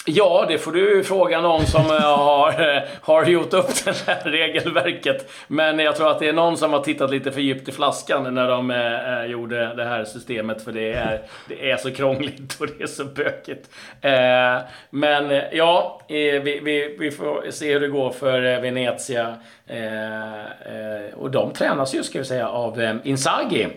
Ja, 0.06 0.44
det 0.48 0.58
får 0.58 0.72
du 0.72 1.04
fråga 1.04 1.40
någon 1.40 1.66
som 1.66 1.80
eh, 1.80 2.16
har, 2.16 2.76
eh, 2.76 2.82
har 3.00 3.24
gjort 3.24 3.54
upp 3.54 3.84
det 3.84 4.06
här 4.06 4.30
regelverket. 4.30 5.30
Men 5.46 5.78
jag 5.78 5.96
tror 5.96 6.10
att 6.10 6.18
det 6.18 6.28
är 6.28 6.32
någon 6.32 6.56
som 6.56 6.72
har 6.72 6.80
tittat 6.80 7.10
lite 7.10 7.32
för 7.32 7.40
djupt 7.40 7.68
i 7.68 7.72
flaskan 7.72 8.34
när 8.34 8.48
de 8.48 8.70
eh, 8.70 9.20
eh 9.20 9.24
gjorde 9.24 9.74
det 9.74 9.84
här 9.84 10.04
systemet. 10.04 10.64
För 10.64 10.72
det 10.72 10.92
är, 10.92 11.22
det 11.48 11.70
är 11.70 11.76
så 11.76 11.90
krångligt 11.90 12.60
och 12.60 12.66
det 12.66 12.82
är 12.82 12.86
så 12.86 13.04
bökigt. 13.04 13.70
Eh, 14.00 14.58
men 14.90 15.30
eh, 15.30 15.42
ja, 15.52 16.00
vi, 16.08 16.40
vi, 16.40 16.96
vi, 16.98 17.10
får 17.10 17.50
se 17.50 17.72
hur 17.72 17.80
det 17.80 17.88
går 17.88 18.10
för 18.10 18.60
Venezia. 18.60 19.36
Eh, 19.66 21.14
och 21.14 21.30
de 21.30 21.52
tränas 21.52 21.94
ju, 21.94 22.02
ska 22.02 22.18
vi 22.18 22.24
säga, 22.24 22.48
av 22.48 22.98
Inzaghi. 23.04 23.68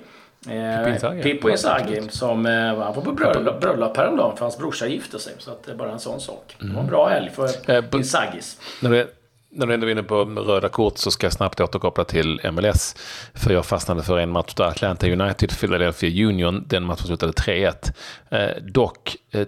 Eh, 0.46 1.22
Pippo 1.22 1.50
Inzaghi 1.50 2.10
som 2.10 2.46
eh, 2.46 2.52
han 2.52 2.78
var 2.78 3.02
på 3.02 3.12
bröllop, 3.12 3.62
bröllop 3.62 3.98
häromdagen 3.98 4.38
för 4.38 4.46
hans 4.46 4.58
brorsa 4.58 4.88
gifte 4.88 5.20
sig. 5.20 5.34
Så 5.38 5.52
att 5.52 5.64
det 5.64 5.72
är 5.72 5.76
bara 5.76 5.92
en 5.92 6.00
sån 6.00 6.22
sak. 6.22 6.56
Det 6.60 6.74
var 6.74 6.82
en 6.82 6.88
bra 6.88 7.08
helg 7.08 7.30
för 7.30 7.72
eh, 7.72 7.84
Inzaghis. 7.94 8.58
När 8.82 8.90
du, 8.90 9.08
när 9.50 9.68
du 9.68 9.74
ändå 9.74 9.88
är 9.88 9.92
inne 9.92 10.04
på 10.04 10.24
röda 10.24 10.70
kort 10.70 10.98
så 10.98 11.12
ska 11.12 11.26
jag 11.26 11.34
snabbt 11.34 11.60
återkoppla 11.60 12.04
till 12.04 12.42
MLS. 12.52 12.96
För 13.34 13.54
jag 13.54 13.66
fastnade 13.66 14.04
för 14.04 14.18
en 14.18 14.30
match 14.30 14.54
där 14.54 14.66
Atlanta 14.66 15.08
United 15.08 15.60
Philadelphia 15.60 16.28
Union. 16.28 16.66
Den 16.68 16.84
matchen 16.84 17.08
slutade 17.08 17.32
3-1. 17.32 17.94
Eh, 18.30 18.64
dock 18.64 19.16
eh, 19.32 19.48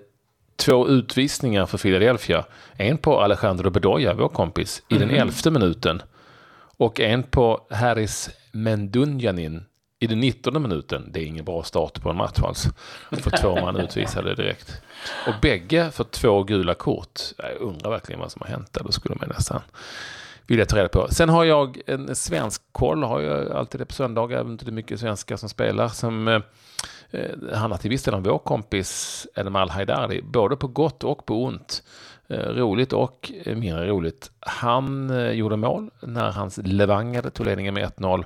två 0.55 0.87
utvisningar 0.87 1.65
för 1.65 1.77
Philadelphia. 1.77 2.45
En 2.77 2.97
på 2.97 3.21
Alejandro 3.21 3.69
Bedoya, 3.69 4.13
vår 4.13 4.29
kompis, 4.29 4.83
i 4.89 4.95
mm. 4.95 5.07
den 5.07 5.17
elfte 5.17 5.51
minuten. 5.51 6.01
Och 6.77 6.99
en 6.99 7.23
på 7.23 7.61
Harris 7.69 8.29
Mendunjanin 8.51 9.63
i 9.99 10.07
den 10.07 10.19
19 10.19 10.61
minuten, 10.61 11.09
det 11.11 11.19
är 11.19 11.25
ingen 11.25 11.45
bra 11.45 11.63
start 11.63 12.01
på 12.01 12.09
en 12.09 12.15
match 12.15 12.39
alls. 12.39 12.67
För 13.11 13.29
två 13.29 13.55
man 13.55 13.77
utvisade 13.77 14.35
direkt. 14.35 14.81
Och 15.27 15.33
bägge 15.41 15.91
för 15.91 16.03
två 16.03 16.43
gula 16.43 16.73
kort. 16.73 17.19
Jag 17.37 17.61
undrar 17.61 17.89
verkligen 17.91 18.19
vad 18.19 18.31
som 18.31 18.41
har 18.41 18.49
hänt 18.49 18.73
där, 18.73 18.83
då 18.83 18.91
skulle 18.91 19.15
man 19.15 19.29
nästan 19.29 19.61
vilja 20.47 20.65
ta 20.65 20.77
reda 20.77 20.89
på. 20.89 21.07
Sen 21.11 21.29
har 21.29 21.43
jag 21.43 21.81
en 21.85 22.15
svensk 22.15 22.61
koll, 22.71 23.03
har 23.03 23.21
jag 23.21 23.51
alltid 23.51 23.81
det 23.81 23.85
på 23.85 23.93
söndagar, 23.93 24.37
även 24.39 24.51
om 24.51 24.57
det 24.57 24.67
är 24.67 24.71
mycket 24.71 24.99
svenskar 24.99 25.37
som 25.37 25.49
spelar, 25.49 25.87
som 25.87 26.27
eh, 26.27 26.41
eh, 27.11 27.55
handlar 27.57 27.77
till 27.77 27.89
viss 27.89 28.03
del 28.03 28.13
om 28.13 28.23
vår 28.23 28.39
kompis 28.39 29.27
Edmal 29.35 29.69
Haidari, 29.69 30.21
både 30.21 30.55
på 30.55 30.67
gott 30.67 31.03
och 31.03 31.25
på 31.25 31.43
ont. 31.43 31.83
Eh, 32.27 32.37
roligt 32.37 32.93
och 32.93 33.31
eh, 33.43 33.55
mindre 33.55 33.87
roligt. 33.87 34.31
Han 34.39 35.09
eh, 35.09 35.31
gjorde 35.31 35.55
mål 35.55 35.89
när 36.01 36.31
hans 36.31 36.59
Levanger 36.63 37.21
tog 37.21 37.45
ledningen 37.45 37.73
med 37.73 37.91
1-0 37.97 38.25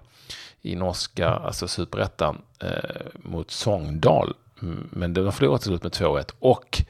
i 0.64 0.76
norska, 0.76 1.30
alltså 1.30 1.68
superettan, 1.68 2.42
eh, 2.60 2.70
mot 3.16 3.52
Songdal. 3.52 4.34
Mm, 4.62 4.90
men 4.92 5.14
de 5.14 5.22
har 5.26 5.32
förlorat 5.32 5.62
till 5.62 5.70
slut 5.70 5.84
med 5.84 5.92
2-1. 5.92 6.32
Och 6.40 6.82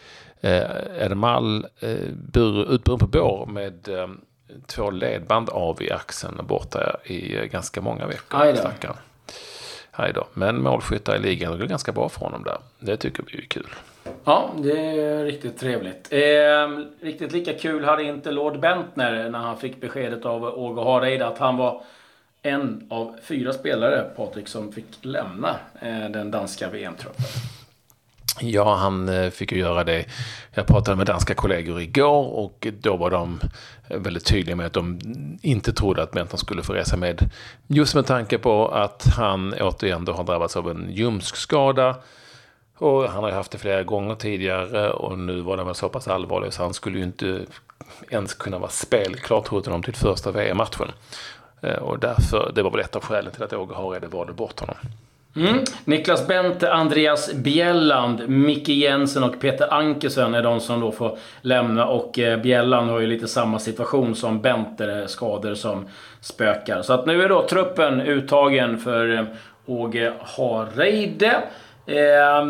eh, 0.42 1.04
Ermal 1.06 1.66
eh, 1.80 1.90
utburen 2.70 3.00
på 3.00 3.08
bår 3.08 3.46
med 3.46 3.88
eh, 3.88 4.08
två 4.68 4.92
ledband 4.92 5.50
av 5.50 5.82
i 5.82 5.92
axeln 5.92 6.46
borta 6.48 6.98
i 7.04 7.36
eh, 7.38 7.44
ganska 7.44 7.82
många 7.82 8.08
veckor. 8.08 8.40
Aj 9.92 10.14
då. 10.14 10.28
Men 10.34 10.62
målskyttar 10.62 11.16
i 11.16 11.20
ligan, 11.20 11.52
det 11.52 11.58
går 11.58 11.66
ganska 11.66 11.92
bra 11.92 12.10
för 12.10 12.20
honom 12.20 12.44
där. 12.44 12.58
Det 12.80 12.98
tycker 12.98 13.24
vi 13.32 13.38
är 13.38 13.42
kul. 13.46 13.70
Ja, 14.24 14.50
det 14.58 15.02
är 15.02 15.26
riktigt 15.26 15.60
trevligt. 15.60 16.08
Eh, 16.14 16.68
riktigt 17.02 17.32
lika 17.32 17.54
kul 17.54 17.86
hade 17.86 18.04
inte 18.04 18.32
Lord 18.32 18.60
Bentner 18.60 19.30
när 19.30 19.40
han 19.40 19.58
fick 19.58 19.82
beskedet 19.82 20.26
av 20.26 20.44
Åge 20.44 20.84
Hareid 20.84 21.22
att 21.22 21.38
han 21.38 21.58
var 21.58 21.82
en 22.44 22.88
av 22.90 23.16
fyra 23.24 23.54
spelare, 23.54 24.02
Patrik, 24.16 24.48
som 24.48 24.72
fick 24.72 24.86
lämna 25.02 25.56
eh, 25.82 26.10
den 26.10 26.32
danska 26.32 26.70
VM-truppen. 26.70 27.26
Ja, 28.42 28.76
han 28.76 29.10
eh, 29.10 29.30
fick 29.30 29.52
ju 29.52 29.58
göra 29.58 29.84
det. 29.84 30.06
Jag 30.52 30.68
pratade 30.68 30.98
med 30.98 31.08
danska 31.08 31.34
kollegor 31.34 31.82
igår 31.82 32.28
och 32.28 32.68
då 32.82 32.98
var 32.98 33.10
de 33.10 33.40
eh, 33.88 34.00
väldigt 34.00 34.26
tydliga 34.26 34.56
med 34.56 34.66
att 34.66 34.74
de 34.74 35.00
inte 35.42 35.74
trodde 35.74 36.04
att 36.04 36.12
Benton 36.12 36.40
skulle 36.40 36.64
få 36.64 36.74
resa 36.74 36.98
med. 36.98 37.20
Just 37.68 37.96
med 37.96 38.06
tanke 38.06 38.38
på 38.38 38.68
att 38.68 39.06
han 39.18 39.54
återigen 39.54 40.06
då 40.06 40.14
har 40.14 40.24
drabbats 40.24 40.58
av 40.58 40.70
en 40.70 40.88
ljumskskada. 40.92 41.96
Och 42.78 43.10
han 43.10 43.24
har 43.24 43.30
ju 43.30 43.36
haft 43.36 43.52
det 43.52 43.58
flera 43.58 43.84
gånger 43.84 44.16
tidigare 44.16 44.90
och 44.90 45.20
nu 45.20 45.42
var 45.42 45.58
den 45.58 45.66
väl 45.66 45.76
så 45.76 45.90
pass 45.90 46.08
allvarlig 46.08 46.54
så 46.54 46.64
han 46.64 46.74
skulle 46.74 46.98
ju 46.98 47.04
inte 47.04 47.46
ens 48.10 48.34
kunna 48.34 48.60
vara 48.60 48.70
spelklar 48.70 49.42
trodde 49.42 49.70
de, 49.70 49.84
till 49.84 49.96
första 49.96 50.32
VM-matchen. 50.32 50.92
Eh, 51.64 51.76
och 51.76 52.00
därför, 52.00 52.52
det 52.56 52.62
var 52.62 52.72
väl 52.72 52.80
ett 52.80 52.96
av 52.96 53.02
skälen 53.02 53.32
till 53.32 53.44
att 53.44 53.54
Åge 53.54 53.76
Hareide 53.76 54.08
valde 54.08 54.34
bort 54.34 54.60
honom. 54.60 54.76
Mm. 55.36 55.64
Niklas 55.86 56.28
Bente, 56.28 56.74
Andreas 56.74 57.34
Bjelland, 57.34 58.30
Micke 58.30 58.70
Jensen 58.70 59.24
och 59.24 59.40
Peter 59.40 59.74
Ankesen 59.74 60.34
är 60.34 60.44
de 60.44 60.60
som 60.60 60.80
då 60.80 60.92
får 60.92 61.18
lämna. 61.42 61.86
Och 61.86 62.20
eh, 62.20 62.40
Bjelland 62.42 62.90
har 62.90 63.00
ju 63.00 63.08
lite 63.08 63.28
samma 63.28 63.60
situation 63.60 64.16
som 64.16 64.42
Bente, 64.42 64.92
eh, 64.92 65.06
skador 65.06 65.56
som 65.56 65.86
spökar. 66.22 66.82
Så 66.82 66.94
att 66.94 67.06
nu 67.06 67.24
är 67.24 67.30
då 67.30 67.48
truppen 67.48 68.02
uttagen 68.02 68.78
för 68.78 69.18
eh, 69.18 69.24
Åge 69.66 70.14
Hareide. 70.20 71.44
Eh, 71.86 72.46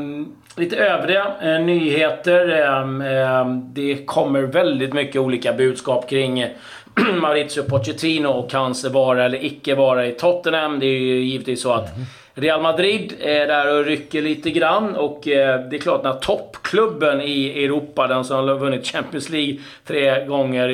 lite 0.56 0.78
övriga 0.78 1.36
eh, 1.42 1.60
nyheter. 1.60 2.62
Eh, 2.62 3.48
det 3.74 4.06
kommer 4.06 4.42
väldigt 4.42 4.94
mycket 4.94 5.22
olika 5.22 5.54
budskap 5.54 6.10
kring 6.10 6.46
Maurizio 7.22 7.64
Pochettino 7.64 8.28
och 8.28 8.54
hans 8.54 8.86
vara 8.86 9.26
eller 9.26 9.46
icke 9.46 9.76
vara 9.76 10.08
i 10.08 10.12
Tottenham. 10.12 10.80
Det 10.80 10.86
är 10.86 11.00
ju 11.00 11.20
givetvis 11.20 11.62
så 11.62 11.72
att 11.72 11.90
Real 12.36 12.62
Madrid 12.62 13.14
är 13.20 13.48
där 13.48 13.80
och 13.80 13.86
rycker 13.86 14.22
lite 14.22 14.52
grann 14.52 14.96
och 14.96 15.28
eh, 15.28 15.62
det 15.70 15.76
är 15.76 15.80
klart 15.80 16.04
när 16.04 16.14
toppklubben 16.14 17.22
i 17.22 17.64
Europa, 17.64 18.08
den 18.08 18.26
som 18.26 18.48
har 18.48 18.56
vunnit 18.56 18.88
Champions 18.88 19.30
League 19.30 19.58
tre 19.86 20.26
gånger 20.26 20.70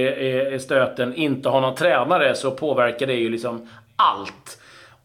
i 0.54 0.60
stöten, 0.60 1.16
inte 1.16 1.50
har 1.50 1.62
någon 1.62 1.76
tränare 1.76 2.36
så 2.36 2.52
påverkar 2.52 3.08
det 3.08 3.14
ju 3.14 3.30
liksom 3.30 3.68
allt. 3.96 4.60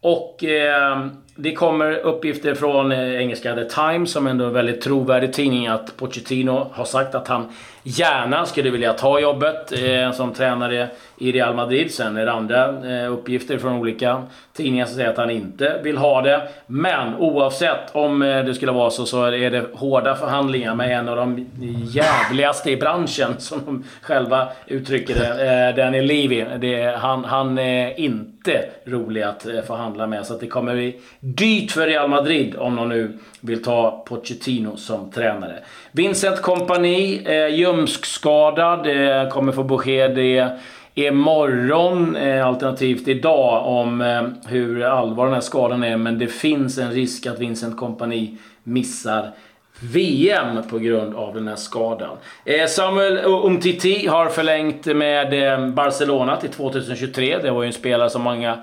Och 0.04 0.44
eh, 0.44 1.06
det 1.36 1.52
kommer 1.52 1.92
uppgifter 1.92 2.54
från 2.54 2.92
eh, 2.92 3.20
engelska 3.20 3.54
The 3.54 3.64
Times, 3.64 4.10
som 4.10 4.26
ändå 4.26 4.44
är 4.44 4.48
en 4.48 4.54
väldigt 4.54 4.80
trovärdig 4.80 5.32
tidning, 5.32 5.66
att 5.66 5.96
Pochettino 5.96 6.70
har 6.72 6.84
sagt 6.84 7.14
att 7.14 7.28
han 7.28 7.52
gärna 7.84 8.46
skulle 8.46 8.70
vilja 8.70 8.92
ta 8.92 9.20
jobbet 9.20 9.72
eh, 9.72 10.12
som 10.12 10.32
tränare 10.32 10.88
i 11.18 11.32
Real 11.32 11.54
Madrid. 11.54 11.94
Sen 11.94 12.16
är 12.16 12.26
det 12.26 12.32
andra 12.32 12.64
eh, 12.90 13.12
uppgifter 13.12 13.58
från 13.58 13.72
olika 13.72 14.22
tidningar 14.52 14.86
som 14.86 14.94
säger 14.94 15.10
att 15.10 15.16
han 15.16 15.30
inte 15.30 15.80
vill 15.82 15.96
ha 15.96 16.22
det. 16.22 16.48
Men 16.66 17.14
oavsett 17.14 17.80
om 17.92 18.22
eh, 18.22 18.44
det 18.44 18.54
skulle 18.54 18.72
vara 18.72 18.90
så, 18.90 19.06
så 19.06 19.24
är 19.24 19.50
det 19.50 19.64
hårda 19.72 20.14
förhandlingar 20.14 20.74
med 20.74 20.98
en 20.98 21.08
av 21.08 21.16
de 21.16 21.46
jävligaste 21.84 22.70
i 22.70 22.76
branschen, 22.76 23.34
som 23.38 23.64
de 23.64 23.84
själva 24.02 24.48
uttrycker 24.66 25.14
det. 25.14 25.68
Eh, 25.68 25.76
Danny 25.76 26.02
Levy. 26.02 26.44
Det, 26.58 26.96
han, 26.98 27.24
han 27.24 27.58
är 27.58 28.00
inte 28.00 28.64
rolig 28.84 29.22
att 29.22 29.46
eh, 29.46 29.62
förhandla 29.62 30.06
med. 30.06 30.26
Så 30.26 30.38
det 30.38 30.46
kommer 30.46 30.74
bli 30.74 31.00
dyrt 31.20 31.70
för 31.70 31.86
Real 31.86 32.10
Madrid 32.10 32.54
om 32.58 32.76
de 32.76 32.88
nu 32.88 33.18
vill 33.40 33.62
ta 33.62 34.04
Pochettino 34.08 34.76
som 34.76 35.10
tränare. 35.10 35.58
Vincent 35.92 36.42
Kompani, 36.42 37.22
eh, 37.26 37.46
ljumskskadad, 37.74 38.86
eh, 38.86 39.28
kommer 39.28 39.52
få 39.52 39.62
besked 39.62 40.18
i 40.18 40.48
imorgon, 40.94 42.16
eh, 42.16 42.46
alternativt 42.46 43.08
idag, 43.08 43.66
om 43.66 44.00
eh, 44.00 44.22
hur 44.46 44.84
allvarlig 44.84 45.30
den 45.30 45.34
här 45.34 45.40
skadan 45.40 45.84
är. 45.84 45.96
Men 45.96 46.18
det 46.18 46.26
finns 46.26 46.78
en 46.78 46.92
risk 46.92 47.26
att 47.26 47.38
Vincent 47.38 47.76
Kompani 47.76 48.38
missar 48.62 49.30
VM 49.80 50.62
på 50.70 50.78
grund 50.78 51.14
av 51.14 51.34
den 51.34 51.48
här 51.48 51.56
skadan. 51.56 52.16
Eh, 52.44 52.66
Samuel 52.66 53.18
Umtiti 53.24 54.06
har 54.06 54.28
förlängt 54.28 54.86
med 54.86 55.52
eh, 55.52 55.68
Barcelona 55.68 56.36
till 56.36 56.50
2023. 56.50 57.38
Det 57.38 57.50
var 57.50 57.62
ju 57.62 57.66
en 57.66 57.72
spelare 57.72 58.10
som 58.10 58.22
många 58.22 58.58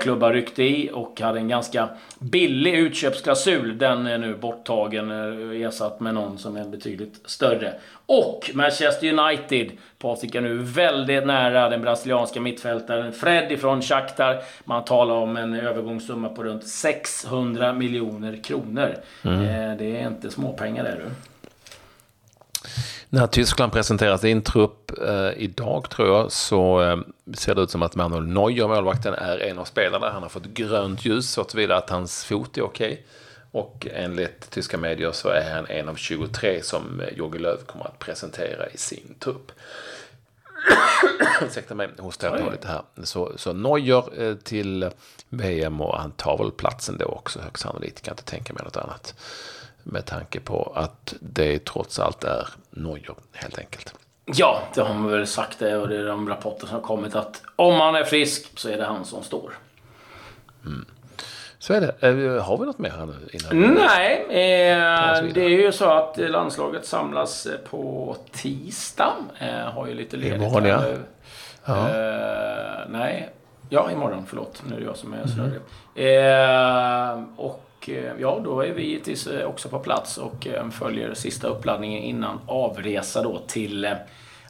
klubbar 0.00 0.32
ryckte 0.32 0.62
i 0.62 0.90
och 0.92 1.20
hade 1.20 1.38
en 1.38 1.48
ganska 1.48 1.88
billig 2.18 2.74
utköpsklausul. 2.74 3.78
Den 3.78 4.06
är 4.06 4.18
nu 4.18 4.34
borttagen 4.34 5.10
och 5.10 5.54
ersatt 5.54 6.00
med 6.00 6.14
någon 6.14 6.38
som 6.38 6.56
är 6.56 6.64
betydligt 6.64 7.20
större. 7.24 7.72
Och 8.06 8.50
Manchester 8.54 9.12
United, 9.18 9.70
Patrik, 9.98 10.34
är 10.34 10.40
nu 10.40 10.58
väldigt 10.58 11.26
nära 11.26 11.68
den 11.68 11.82
brasilianska 11.82 12.40
mittfältaren 12.40 13.12
Fred 13.12 13.52
ifrån 13.52 13.82
Shakhtar. 13.82 14.42
Man 14.64 14.84
talar 14.84 15.14
om 15.14 15.36
en 15.36 15.54
övergångssumma 15.54 16.28
på 16.28 16.44
runt 16.44 16.66
600 16.66 17.72
miljoner 17.72 18.42
kronor. 18.42 18.94
Mm. 19.24 19.76
Det 19.78 20.00
är 20.00 20.06
inte 20.06 20.30
småpengar, 20.30 20.84
är 20.84 20.96
du. 20.96 21.29
När 23.12 23.26
Tyskland 23.26 23.72
presenterar 23.72 24.16
sin 24.16 24.42
trupp 24.42 24.90
eh, 25.02 25.30
idag 25.36 25.90
tror 25.90 26.08
jag 26.08 26.32
så 26.32 26.82
eh, 26.82 26.98
ser 27.34 27.54
det 27.54 27.62
ut 27.62 27.70
som 27.70 27.82
att 27.82 27.94
Manuel 27.94 28.26
Neuer, 28.26 28.68
målvakten, 28.68 29.14
är 29.14 29.38
en 29.38 29.58
av 29.58 29.64
spelarna. 29.64 30.10
Han 30.10 30.22
har 30.22 30.28
fått 30.28 30.46
grönt 30.46 31.04
ljus 31.04 31.30
så 31.30 31.44
tillvida 31.44 31.76
att 31.76 31.90
hans 31.90 32.24
fot 32.24 32.58
är 32.58 32.62
okej. 32.62 32.92
Okay. 32.92 33.04
Och 33.52 33.86
enligt 33.90 34.50
tyska 34.50 34.78
medier 34.78 35.12
så 35.12 35.28
är 35.28 35.54
han 35.54 35.66
en 35.66 35.88
av 35.88 35.94
23 35.94 36.62
som 36.62 37.02
Jogge 37.16 37.38
Löw 37.38 37.56
kommer 37.66 37.84
att 37.84 37.98
presentera 37.98 38.68
i 38.68 38.76
sin 38.76 39.14
trupp. 39.18 39.52
Ursäkta 41.42 41.74
mig, 41.74 41.88
hostar 41.98 42.38
jag 42.38 42.52
lite 42.52 42.68
här. 42.68 42.82
Så, 43.04 43.32
så 43.36 43.52
Neuer 43.52 44.22
eh, 44.22 44.34
till 44.34 44.90
VM 45.28 45.80
och 45.80 45.98
han 45.98 46.10
tar 46.10 46.38
väl 46.38 46.50
platsen 46.50 46.98
då 46.98 47.04
också 47.04 47.40
högst 47.40 47.62
sannolikt. 47.62 48.02
Kan 48.02 48.12
inte 48.12 48.24
tänka 48.24 48.52
mig 48.52 48.62
något 48.64 48.76
annat. 48.76 49.14
Med 49.92 50.06
tanke 50.06 50.40
på 50.40 50.72
att 50.74 51.14
det 51.20 51.64
trots 51.64 51.98
allt 51.98 52.24
är 52.24 52.48
Neuer 52.70 53.14
helt 53.32 53.58
enkelt. 53.58 53.94
Ja, 54.24 54.62
det 54.74 54.80
har 54.80 54.94
man 54.94 55.10
väl 55.10 55.26
sagt 55.26 55.58
det 55.58 55.76
och 55.76 55.88
det 55.88 55.96
är 55.96 56.04
de 56.04 56.28
rapporter 56.28 56.66
som 56.66 56.74
har 56.74 56.82
kommit 56.82 57.14
att 57.14 57.42
om 57.56 57.74
han 57.74 57.94
är 57.94 58.04
frisk 58.04 58.58
så 58.58 58.68
är 58.68 58.76
det 58.76 58.84
han 58.84 59.04
som 59.04 59.22
står. 59.22 59.52
Mm. 60.64 60.84
Så 61.58 61.74
är 61.74 61.80
det. 61.80 62.40
Har 62.40 62.58
vi 62.58 62.66
något 62.66 62.78
mer 62.78 62.90
här 62.90 63.06
nu? 63.06 63.14
Innan 63.32 63.74
Nej, 63.74 64.22
eh, 64.28 65.24
det 65.34 65.44
är 65.44 65.48
ju 65.48 65.72
så 65.72 65.90
att 65.90 66.18
landslaget 66.18 66.86
samlas 66.86 67.46
eh, 67.46 67.58
på 67.70 68.16
tisdag. 68.32 69.14
Eh, 69.38 69.72
har 69.72 69.86
ju 69.86 69.94
lite 69.94 70.16
ledigt 70.16 70.42
Imorgon, 70.42 70.64
ja. 70.64 70.82
ja. 71.64 71.88
Eh, 71.88 72.88
nej, 72.88 73.30
ja 73.68 73.90
imorgon, 73.90 74.24
förlåt. 74.28 74.62
Nu 74.68 74.76
är 74.76 74.80
det 74.80 74.86
jag 74.86 74.96
som 74.96 75.12
är 75.12 75.26
snurrig. 75.26 75.60
Mm. 75.94 77.18
Eh, 77.18 77.24
och 77.80 77.90
ja, 78.18 78.40
då 78.44 78.60
är 78.60 78.72
vi 78.72 78.82
givetvis 78.82 79.28
också 79.46 79.68
på 79.68 79.78
plats 79.78 80.18
och 80.18 80.46
följer 80.72 81.14
sista 81.14 81.48
uppladdningen 81.48 82.02
innan 82.02 82.40
avresa 82.46 83.22
då 83.22 83.38
till 83.46 83.88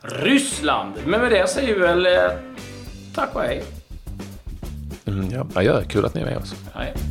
Ryssland. 0.03 0.95
Men 1.07 1.21
med 1.21 1.31
det 1.31 1.51
säger 1.51 1.75
vi 1.75 1.81
väl 1.81 2.09
tack 3.15 3.35
och 3.35 3.43
hej. 3.43 3.63
Mm, 5.07 5.31
ja, 5.55 5.63
ja, 5.63 5.83
kul 5.89 6.05
att 6.05 6.15
ni 6.15 6.21
är 6.21 6.27
med 6.27 6.37
oss. 6.37 6.55
Hej. 6.75 7.10